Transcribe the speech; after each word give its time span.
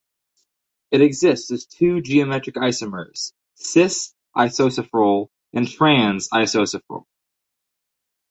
It 0.89 1.01
exists 1.03 1.51
as 1.51 1.67
two 1.67 2.01
geometric 2.01 2.55
isomers, 2.55 3.33
"cis"-isosafrole 3.53 5.27
and 5.53 5.67
"trans"-isosafrole. 5.69 7.05